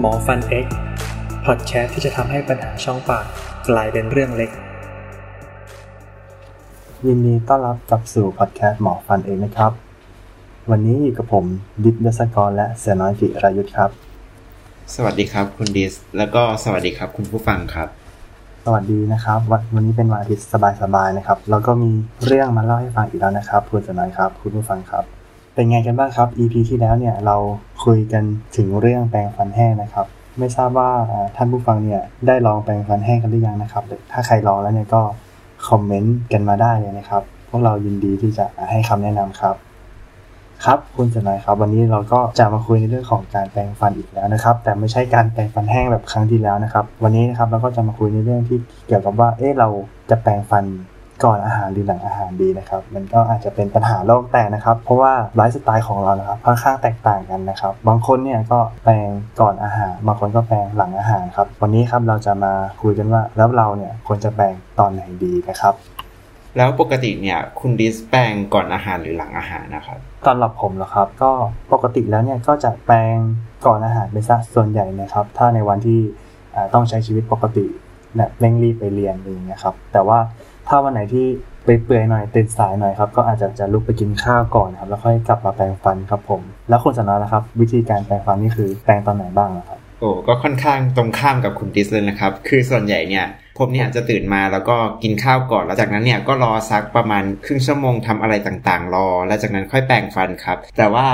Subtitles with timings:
[0.00, 0.66] หมอฟันเอ็ก
[1.46, 3.24] พอดแคสต์ที่จะทำให้ปัญหาช่องปาก
[3.68, 4.50] กลายเป็นเรื่องเล็ก
[7.06, 9.72] ยินดีต้อนรับกลับสู่พอดแคสต์หมอฟันเองนะครับ
[10.70, 11.44] วันนี้อยู่กับผม
[11.84, 13.90] ดิษยศกรและเสือน้อยจิรายุทธครับ
[14.94, 17.88] สวัสดีครับคุณดิส แล้วก็สวัสดีครับคุณผู้ฟังครับ
[18.64, 20.46] สวัสดีนะครับ วันวันนี้เป็นวันอาทิตย์
[20.82, 21.90] สบายๆนะครับ แล้วก็มี
[22.24, 25.04] เรื่องมาเล่าให้ฟังอีกแล้วนะครับคุณเสือน้อยครับ คุณผู้ฟังครับ
[25.54, 27.36] เป็นไงกันบ้างครับ EP ที่แล้วเนี่ยเรา
[27.84, 28.24] คุยกัน
[28.56, 30.06] ถึงเรื่องแปรงฟันแห้งนะครับ
[30.38, 30.90] ไม่ทราบว่า
[31.36, 35.02] ท่านผู้ฟังเนี่ยได้ลองแปรงฟันแห้งกันหรือยังนะครับ ถ้าใครลองแล้วเนี่ยก็
[35.68, 39.56] คอมเมนต์กันมาได้เลยนะครับ พวกเรายินดีที่จะให้คำแนะนำครับ
[40.64, 49.68] ครับคุณเสนอยครับ วันนี้เราก็จะมาคุยในเรื่องของการแปรงฟันอีกแล้วนะครับ แต่ไม่ใช่การแปรงฟันแห้งแบบครั้งที่แล้วนะครับ วันนี้นะครับเราก็จะมาคุยในเรื่องที่เกี่ยวกับว่า เอ๊ะเรา
[50.10, 50.64] จะแปรงฟัน
[51.24, 59.08] ก่อนอาหารหรือหลังอาหารดีนะครับ มันก็อาจจะเป็นปัญหาโลกแตกนะครับ เพราะว่าไลฟ์สไตล์ของเรานะครับค่อนข้างแตกต่างกันนะครับ บางคนเนี่ยก็แปรง
[59.40, 65.74] ก่อนอาหาร บางคนก็แปรงหลังอาหารครับ วันนี้ครับเราจะมาคุยกันว่าแล้วเราเนี่ยควรจะแปรงตอนไหนดีนะครับ
[66.56, 71.30] แล้วปกติเนี่ยคุณดิสแปลงก่อนอาหารหรือหลังอาหารนะครับสำหรับผมเหรอครับ ก็
[71.72, 73.16] ปกติแล้วเนี่ยก็จะแปลง
[73.66, 76.00] ก่อนอาหารเป็นซะส่วนใหญ่นะครับ ถ้าในวันที่
[76.54, 77.64] อ่าต้องใช้ชีวิตปกติ
[78.16, 80.18] แบบเร่งรีบไปเรียนเองนะครับ แต่ว่า
[80.68, 81.26] ถ้าวันไหนที่
[81.64, 93.26] ไปเปื่อยๆหน่อยตื่นสายหน่อยครับก็อาจจะจะลุกไปกินข้าวก่อนครับแล้วค่อยกลับมาแปรงฟันครับผม แล้วคุณสนอนะครับ วิธีการแปรงฟันนี่คือแปรงตอนไหนบ้างครับโอ้ก็ค่อนข้างตรงข้ามกับคุณดิสเลยนะครับ คือส่วนใหญ่เนี่ย
[93.58, 101.06] ผมเนี่ยจะตื่นมาแล้วก็กินข้าวก่อน แล้วจากนั้นเนี่ยก็รอสักประมาณครึ่งชั่วโมงทำอะไรต่างๆ รอ แล้วจากนั้นค่อยแปรงฟันครับ แต่ว่า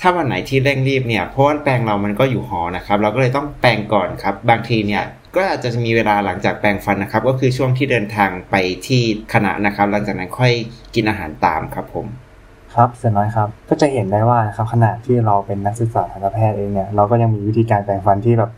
[0.00, 5.02] ถ้าวันไหนที่เร่งรีบเนี่ยเพราะว่าแปรงเรามันก็อยู่หอนะครับ เราก็เลยต้องแปรงก่อนครับ บางทีเนี่ย
[5.36, 8.54] ก็อาจจะมีเวลาหลังจากแปรงฟันนะครับ ก็คือช่วงที่เดินทางไป
[8.86, 10.52] ที่คณะนะครับ หลังจากนั้นค่อย
[10.94, 12.06] กินอาหารตามครับผม
[12.74, 18.50] ครับเสียน้อยครับ ก็จะเห็นได้ว่านะครับขณะที่เราเป็นนักศึกษาทันตแพทย์เองเนี่ยเราก็ยังมีวิธีการแปรงฟันที่แบบ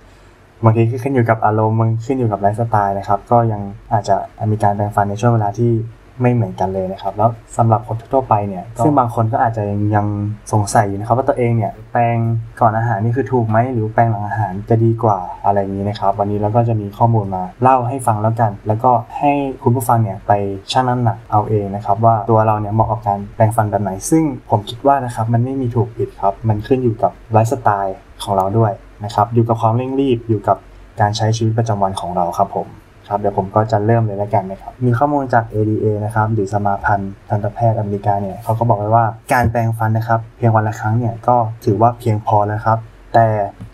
[0.64, 3.60] บางทีขึ้นอยู่กับอารมณ์มันขึ้นอยู่กับไลฟ์สไตล์นะครับ ก็ยัง
[3.92, 4.16] อาจจะ
[4.50, 5.72] มีการแปรงฟันในช่วงเวลาที่
[6.20, 10.06] ไม่เหมือนกันเลยนะครับ แล้วสำหรับคนทั่วไปเนี่ยซึ่งบางคนก็อาจจะยังยัง
[10.52, 12.16] สงสัยอยู่นะครับว่าตัวเองเนี่ยแปรง
[12.60, 19.32] ก่อนอาหารนี่คือถูกไหมหรือแปรงหลังอาหารจะดีกว่าอะไรอย่างนี้นะครับ วันนี้เราก็จะมีข้อมูลมาเล่าให้ฟังแล้วกัน แล้วก็ให้
[19.62, 20.32] คุณผู้ฟังเนี่ยไป
[20.72, 28.72] ชั่งน้ำหนักเอาเองนะครับว่าตัวเราเนี่ยเหมาะกับการแปรงฟันแบบไหน ซึ่งผมคิดว่านะครับมันไม่มีถูกผิดครับ มันขึ้นอยู่กับไลฟ์สไตล์ของเราด้วย
[29.04, 30.56] นะครับอยู่กับความเร่งรีบอยู่กับ
[31.00, 32.66] การใช้ชีวิตประจำวันของเราครับผม
[33.08, 42.78] ครับเดี๋ยวผมก็จะเริ่มเลยแล้วกันนะครับ มีข้อมูลจาก ADA นะครับหรือสมาพันธ์ทันตแพทย์อเมริกาเนี่ยเขาก็บอกไว้ว่าการแปรงฟันนะครับ เพียงวันละครั้งเนี่ยก็ถือว่าเพียงพอแล้วครับ
[43.14, 43.28] แต่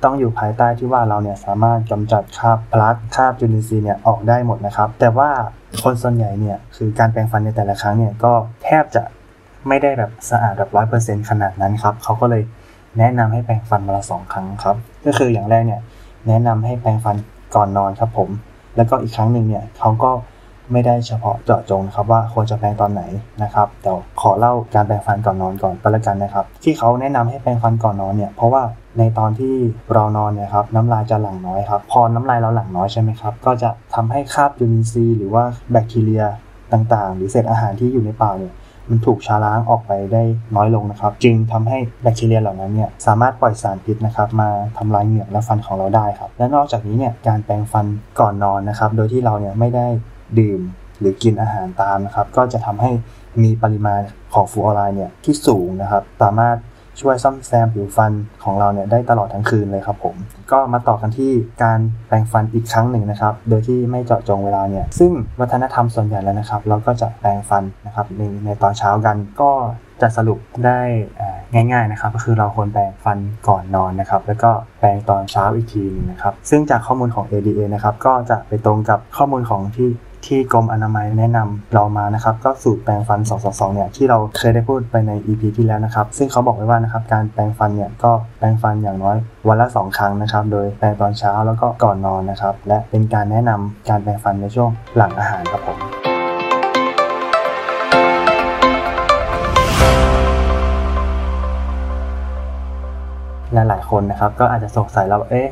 [0.04, 5.30] ต้องอยู่ภายใต้ที่ว่าเราเนี่ยสามารถกำจัดคราบพลัสคราบจุลินทรีย์เนี่ยออกได้หมดนะครับ แต่ว่า
[5.82, 8.32] คนส่วนใหญ่เนี่ยคือการแปรงฟันในแต่ละครั้งเนี่ยก็
[8.64, 9.02] แทบจะ
[9.68, 12.42] ไม่ได้แบบสะอาดแบบร้อยเปอร์เซ็นต์ขนาดนั้นครับเขาก็เลย
[12.98, 14.76] แนะนำให้แปรงฟันวันละสองครั้งครับ
[15.06, 15.80] ก็คืออย่างแรกเนี่ย
[16.28, 17.16] แนะนำให้แปรงฟัน
[17.54, 18.28] ก่อนนอนครับผม
[18.76, 20.10] แล้วก็อีกครั้งหนึ่งเนี่ยเขาก็
[20.72, 23.02] ไม่ได้เฉพาะเจาะจงนะครับว่าควรจะแปรงตอนไหน
[23.42, 23.90] นะครับแต่
[24.20, 28.62] ขอเล่าการแปรงฟันก่อนนอนก่อนก็แล้วกันนะครับ ที่เขาแนะนำให้แปรงฟันก่อนนอนเนี่ยเพราะว่า
[28.98, 29.54] ในตอนที่
[29.92, 36.24] เรานอนเนี่ยครับน้ำลายจะหลั่งน้อยครับพอน้ำลายเราหลั่งน้อยใช่ไหมครับก็จะทำให้คราบจุลินทรีย์หรือว่าแบคทีเรีย
[36.72, 38.54] ต่างๆ หรือเศษอาหารที่อยู่ในปากเนี่ย
[38.88, 40.22] มันถูกชาล้างออกไปได้
[40.56, 44.48] น้อยลงนะครับ จึงทำให้แบคทีเรียเหล่านั้นเนี่ยสามารถปล่อยสารพิษนะครับมา
[44.78, 47.86] ทำลายเหงือกและฟันของเราได้ครับ และนอกจากนี้เนี่ยการแปรงฟัน
[48.20, 49.86] ก่อนนอนนะครับ โดยที่เราเนี่ยไม่ได้
[50.38, 50.60] ดื่ม
[50.98, 52.90] หรือกินอาหารตามนะครับ ก็จะทำให้
[53.42, 54.00] มีปริมาณ
[54.34, 56.56] ของฟลูออไรด์เนี่ยที่สูงนะครับ สามารถ
[57.00, 58.12] ช่วยซ่อมแซมผิวฟัน
[58.44, 60.14] ของเราเนี่ยได้ตลอดทั้งคืนเลยครับผม
[60.52, 61.32] ก็มาต่อกันที่
[61.62, 69.50] การแปรงฟันอีกครั้งหนึ่งนะครับ โดยที่ไม่เจาะจงเวลาเนี่ย ซึ่งวัฒนธรรมส่วนใหญ่แล้วนะครับ เราก็จะแปรงฟันนะครับในในตอนเช้ากันก็
[70.02, 70.80] จะสรุปได้
[71.20, 71.38] อ่า
[71.72, 79.88] ง่ายๆนะครับก็คือเราควรแปรงฟันก่อนนอนนะครับ แล้วก็แปรงตอนเช้าอีกทีหนึงนะครับ ซึ่งจากข้อมูลของ ADA นะครับก็จะไปตรงกับข้อมูลของที่
[80.26, 89.16] ที่กรมอนามัยแนะนำเรามานะครับ ก็สูตรแปรงฟัน 222 เนี่ยที่เราเคยได้พูดไปใน EP ที่แล้วนะครับ ซึ่งเขาบอกไว้ว่านะครับการแปรงฟันเนี่ยก็แปรงฟันอย่างน้อย
[89.48, 95.78] วันละ 2 ครั้งนะครับ โดยแปรงตอนเช้าแล้วก็ก่อนนอนนะครับ และเป็นการแนะนำการแปรงฟันในช่วงหลังอาหารครับผม
[103.54, 105.48] และหลายคนนะครับก็อาจจะสงสัยเราว่าเอ๊ะ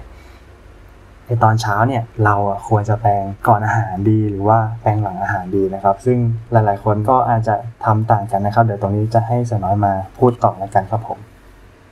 [1.30, 2.36] ในตอนเช้าเนี่ยเรา
[2.68, 6.18] ควรจะแปรงก่อนอาหารดี หรือว่าแปรงหลังอาหารดีนะครับ ซึ่ง
[6.52, 7.54] หลาย ๆ คนก็อาจจะ
[7.84, 11.18] ทำต่างกันนะครับ เดี๋ยวตรงนี้จะให้เสน้อยมาพูดต่อแล้วกันครับผม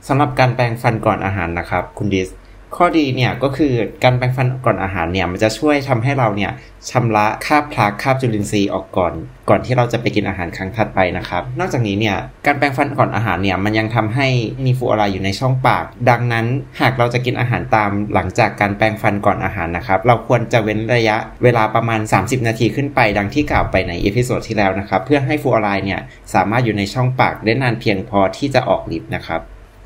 [0.07, 2.29] สำหรับการแปรงฟันก่อนอาหารนะครับ คุณดิส
[2.75, 3.73] ข้อดีเนี่ยก็คือ
[4.03, 6.51] การแปรงฟันก่อนอาหารเนี่ยมันจะช่วยทำให้เราเนี่ย
[6.89, 9.13] ชำระคาบพลาคาบจุลินทรีย์ออกก่อน
[9.49, 14.27] ก่อนที่เราจะไปกินอาหารครั้งถัดไปนะครับ นอกจากนี้เนี่ยการแปรงฟันก่อนอาหารเนี่ยมันยังทำให้
[14.65, 16.45] มีฟลูออไรด์อยู่ในช่องปาก ดังนั้น
[16.81, 26.01] หากเราจะกินอาหารตามหลังจากการแปรงฟันก่อนอาหารนะครับเราควรจะเว้นระยะเวลาประมาณ 30 นาทีขึ้นไป ดังที่กล่าวไปใน episode ที่แล้วนะครับเพื่อให้ฟลูออไรด์เนี่ย
[26.33, 29.41] สามารถอยู่ในช่องปากได้นานเพียงพอที่จะออกฤทธิ์นะครับ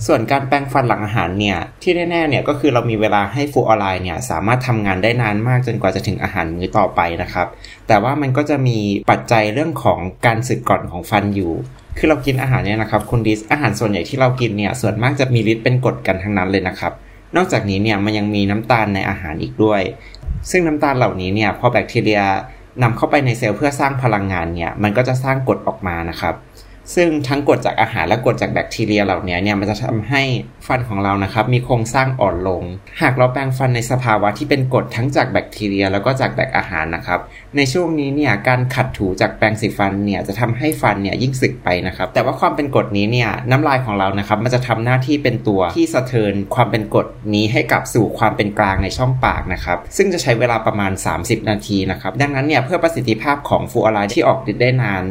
[0.08, 7.48] ส่วนการแปรงฟันหลังอาหารเนี่ยที่แน่ๆเนี่ยก็คือเรามีเวลาให้ฟลูออไรด์เนี่ยสามารถทำงานได้นานมากจนกว่าจะถึงอาหารมื้อต่อไปนะครับ
[7.88, 8.80] แต่ว่ามันก็จะมี
[9.10, 11.52] ปัจจัยเรื่องของการสึกก่อนของฟันอยู่
[11.98, 16.94] คือเรากินอาหารเนี่ยนะครับคุณดิสอาหารส่วนใหญ่ที่เรากินเนี่ยส่วนมากจะมีฤทธิ์เป็นกรดกันทั้งนั้นเลยนะครับ
[17.36, 19.82] นอกจากนี้เนี่ยมันยังมีน้ำตาลในอาหารอีกด้วย
[20.50, 22.22] ซึ่งน้ำตาลเหล่านี้เนี่ยพอแบคทีเรีย
[22.84, 26.34] นำเข้าไปในเซลล์เพื่อสร้างพลังงานเนี่ยมันก็จะสร้างกรดออกมานะครับ
[26.96, 30.24] ซึ่งทั้งกรดจากอาหารและกรดจากแบคทีเรียเหล่านี้เนี่ยมันจะทำให้
[30.68, 32.64] ฟันของเรานะครับมีโครงสร้างอ่อนลง
[33.02, 37.20] หากเราแปรงฟันในสภาวะที่เป็นกรดทั้งจากแบคทีเรีย แล้วก็จากแบคอาหารนะครับ
[37.58, 50.92] ในช่วงนี้เนี่ยการขัดถูจากแปรงสีฟันเนี่ยจะทำให้ฟันเนี่ยยิ่งสึกไปนะครับ แต่ว่าความเป็นกรดนี้เนี่ยน้ำลายของเรานะครับมันจะทำหน้าที่เป็นตัวที่สะเทินความเป็นกรดนี้ให้กลับสู่ความเป็นกลางในช่องปากนะครับ ซึ่งจะใช้เวลาประมาณ
[51.22, 55.04] 30 นาทีนะครับ ดังนั้นเนี่ยเพื่อประสิทธิภาพของฟูออไรด์ที่ออกฤทธิ์ได้นาน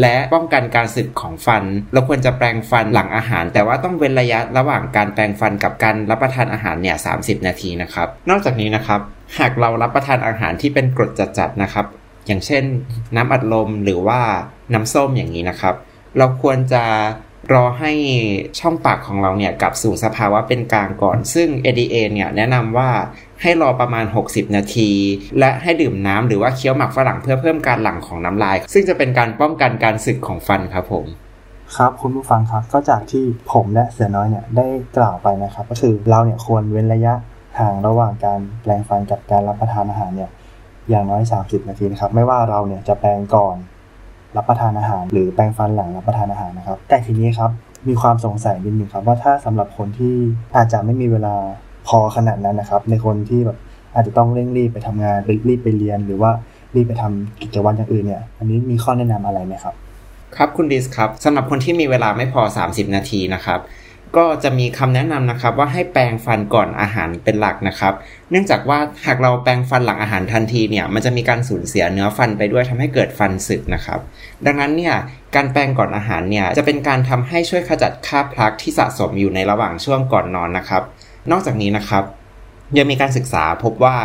[0.00, 9.00] และป้องกันการสึกของฟัน เราควรจะแปรงฟันหลังอาหาร แต่ว่าต้องเว้นระยะระหว่างการแปรงฟันกับการรับประทานอาหารเนี่ย 30 นาทีนะครับ นอกจากนี้นะครับ
[9.38, 11.86] หากเรารับประทานอาหารที่เป็นกรดจัดๆนะครับ
[12.26, 12.64] อย่างเช่น
[13.16, 14.20] น้ำอัดลมหรือว่า
[14.74, 15.74] น้ำส้มอย่างนี้นะครับ
[16.18, 16.84] เราควรจะ
[17.52, 17.92] รอให้
[18.60, 22.90] ช่องปากของเราเนี่ยกลับสู่สภาวะเป็นกลางก่อน ซึ่ง ADA เนี่ยแนะนำว่า
[23.42, 24.90] ให้รอประมาณ 60 นาที
[25.38, 31.06] และให้ดื่มน้ำหรือว่าเคี้ยวหมักฝรั่งเพื่อเพิ่มการหลั่งของน้ำลาย ซึ่งจะเป็นการป้องกันการสึกของฟันครับผม
[31.76, 34.66] ครับคุณผู้ฟังครับก็จากที่ผมและเสือน้อยเนี่ยได้
[34.96, 37.14] กล่าวไปนะครับ ก็คือเราเนี่ยควรเว้นระยะ
[37.60, 40.30] ห่างระหว่างการแปลงฟันกับการรับประทานอาหารเนี่ย
[40.90, 43.56] อย่างน้อย 30 นาทีนะครับไม่ว่าเราเนี่ยจะแปรงก่อน
[44.36, 47.50] รับประทานอาหาร หรือแปรงฟันหลังรับประทานอาหารนะครับ แต่ทีนี้ครับ
[47.88, 50.14] มีความสงสัยนิดหนึ่งครับว่าถ้าสำหรับคนที่
[50.56, 51.34] อาจจะไม่มีเวลา
[51.90, 53.58] พอขนาดนั้นนะครับ ในคนที่แบบ
[53.94, 56.30] อาจจะต้องเร่งรีบไปทำงานรีบไปเรียน หรือว่า
[56.74, 59.74] รีบไปทำกิจวัตรอย่างอื่นเนี่ย อันนี้มีข้อแนะนำอะไรไหมครับ
[60.36, 63.60] ครับคุณดิสครับสำหรับคนที่มีเวลาไม่พอ 30 นาทีนะครับ
[64.18, 67.94] ก็จะมีคำแนะนำนะครับว่าให้แปรงฟันก่อนอาหารเป็นหลักนะครับ
[68.30, 74.00] เนื่องจากว่าหากเราแปรงฟันหลังอาหารทันทีเนี่ยมันจะมีการสูญเสียเนื้อฟันไปด้วยทำให้เกิดฟันสึกนะครับ
[74.46, 74.94] ดังนั้นเนี่ย
[75.34, 80.82] การแปรงก่อนอาหารเนี่ยจะเป็นการทำให้ช่วยขจัดคราบพลักที่สะสมอยู่ในระหว่างช่วงก่อนนอนนะครับ
[81.30, 82.04] นอกจากนี้นะครับ
[82.76, 83.96] ยังมีการศึกษาพบว่า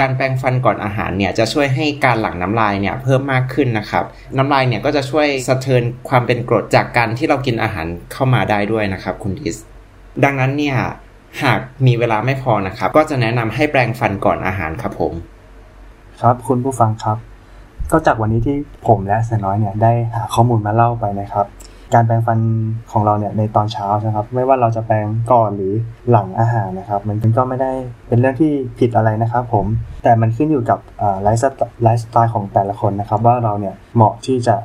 [0.00, 4.04] การแปรงฟันก่อนอาหารเนี่ยจะช่วยให้การหลั่งน้ำลายเนี่ยเพิ่มมากขึ้นนะครับ
[4.38, 9.56] น้ำลายเนี่ยก็จะช่วยสะเทินความเป็นกรดจากการที่เรากินอาหารเข้ามาได้ด้วยนะครับคุณดิส
[10.24, 10.76] ดังนั้นเนี่ย
[11.42, 15.12] หากมีเวลาไม่พอนะครับ ก็จะแนะนำให้แปรงฟันก่อนอาหารครับผม
[16.20, 17.16] ครับคุณผู้ฟังครับ
[17.92, 18.56] ก็จากวันนี้ที่
[18.86, 21.46] ผมและเสน้อยเนี่ยได้หาข้อมูลมาเล่าไปนะครับ
[21.94, 22.38] การแปรงฟัน
[22.92, 25.72] ของเราเนี่ยในตอนเช้านะครับ ไม่ว่าเราจะแปรงก่อนหรือ
[26.10, 27.72] หลังอาหารนะครับ มันก็ไม่ได้
[28.08, 29.66] เป็นเรื่องที่ผิดอะไรนะครับผม
[30.02, 30.78] แต่มันขึ้นอยู่กับ
[31.22, 31.40] ไลฟ์
[32.02, 34.56] สไตล์ของแต่ละคนนะครับ ว่าเราเนี่ยเหมาะที่จะ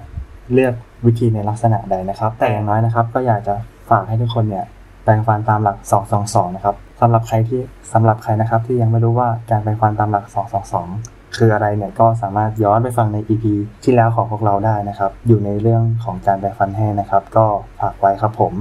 [0.54, 0.74] เลือก
[1.06, 3.56] วิธีในลักษณะใดนะครับ แต่อย่างน้อยนะครับ ก็อยากจะ
[3.90, 4.66] ฝากให้ทุกคนเนี่ย
[5.04, 5.78] แปรงฟันตามหลัก
[6.18, 7.62] 222 นะครับสำหรับใครที่
[7.94, 10.26] สำหรับใครนะครับที่ยังไม่รู้ว่าการแปรงฟันตามหลัก
[10.74, 13.46] 222 คืออะไรเนี่ยก็สามารถย้อนไปฟังใน EP
[13.84, 17.46] ที่แล้วของพวกเราได้นะครับ อยู่ในเรื่องของการแปรงฟันแห้งนะครับ ก็
[17.80, 18.54] ฝากไว้ครับผม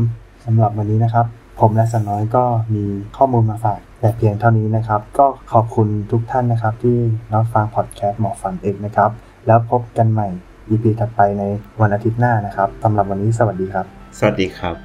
[0.44, 1.26] สำหรับวันนี้นะครับ
[1.60, 2.84] ผมและสน้อยก็มี
[3.16, 6.96] ข้อมูลมาฝากแต่เพียงเท่านี้นะครับ ก็ขอบคุณทุกท่านนะครับ ที่
[7.34, 9.10] รับฟังพอดแคสต์หมอฟัน X นะครับ
[9.46, 10.28] แล้วพบกันใหม่
[10.70, 11.42] EP ถัดไปใน
[11.80, 13.86] วันอาทิตย์หน้านะครับสำหรับวันนี้สวัสดีครับ
[14.18, 14.76] สวัสดีครับ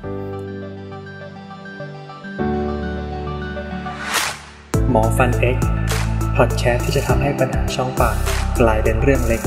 [4.89, 5.82] หมอฟัน X
[6.37, 8.15] พอดแคสต์ที่จะทำให้ปัญหาช่องปาก
[8.59, 9.41] กลายเป็นเรื่องเล็ก